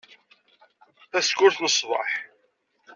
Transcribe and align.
Tasekkurt 1.09 1.57
n 1.63 1.67
ṣbeḥ. 1.79 2.11